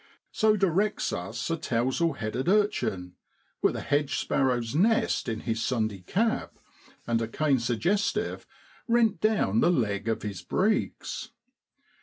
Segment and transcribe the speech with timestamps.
[0.31, 3.13] So directs us a tousle headed urchin,
[3.61, 6.57] with a hedge sparrow's nest in his Sunday cap
[7.05, 8.47] and a cane suggestive
[8.87, 11.29] rent down the leg of his breeks.